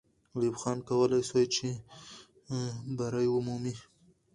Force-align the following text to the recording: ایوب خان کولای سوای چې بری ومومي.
ایوب 0.37 0.55
خان 0.61 0.77
کولای 0.87 1.23
سوای 1.29 1.47
چې 1.55 1.67
بری 2.97 3.27
ومومي. 3.31 3.75